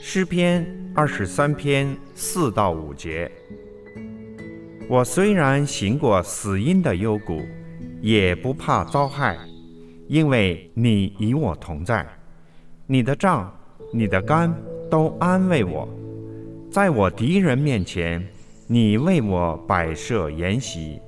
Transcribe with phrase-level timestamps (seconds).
[0.00, 3.30] 诗篇二十三篇四到五节。
[4.88, 7.42] 我虽然行过死荫的幽谷，
[8.00, 9.36] 也不怕遭害，
[10.06, 12.06] 因为你与我同在，
[12.86, 13.52] 你的杖。
[13.90, 14.54] 你的肝
[14.90, 15.88] 都安慰我，
[16.70, 18.22] 在我敌人面前，
[18.66, 21.00] 你为我摆设筵席，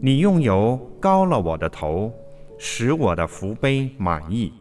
[0.00, 2.12] 你用油膏了我的头，
[2.58, 4.52] 使我的福杯满意。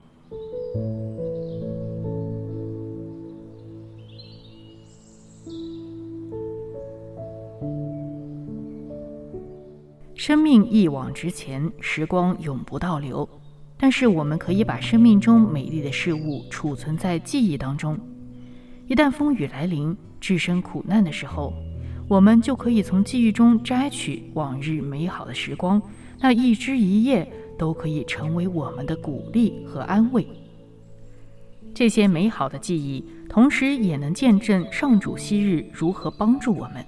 [10.16, 13.30] 生命一往直前，时光永不倒流。
[13.78, 18.00] 但是我们可以把生命中美丽的事物储存在记忆当中，
[18.88, 21.54] 一旦风雨来临、置身苦难的时候，
[22.08, 25.80] 我们就可以从记忆中摘取往日美好的时光，
[26.20, 30.26] 那一枝一叶都可以成为我们的鼓励和安慰。
[31.76, 36.86] 这些美好的记忆，同时也能见证上主昔日如何帮助我们，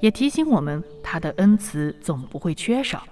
[0.00, 3.02] 也提醒我们他的恩慈总不会缺少，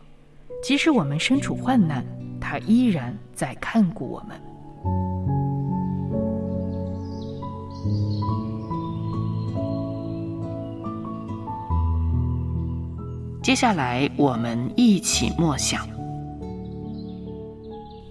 [0.63, 2.07] 即使我们身处患难。
[2.41, 4.41] 他依然在看顾我们。
[13.43, 15.85] 接下来，我们一起默想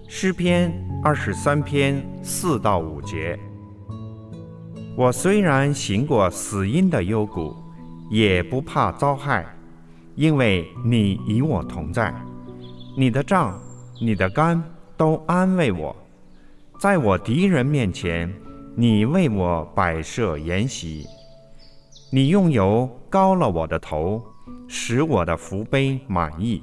[0.06, 0.70] 诗篇
[1.08, 3.40] 二十三篇四到五节。
[4.94, 7.56] 我虽然行过死荫的幽谷，
[8.10, 9.46] 也不怕遭害，
[10.16, 12.14] 因为你与我同在，
[12.94, 13.58] 你的杖。
[13.98, 14.62] 你的肝
[14.98, 15.96] 都安慰我，
[16.78, 18.30] 在我敌人面前，
[18.76, 21.06] 你为我摆设筵席，
[22.12, 24.22] 你用油膏了我的头，
[24.68, 26.62] 使我的福杯满意。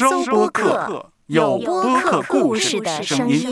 [0.00, 3.50] 收播客，有播客故事的声音。